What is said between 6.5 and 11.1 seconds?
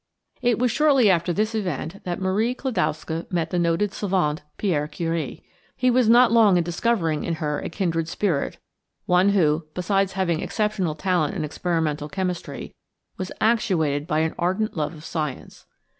in discovering in her a kindred spirit one who, besides having exceptional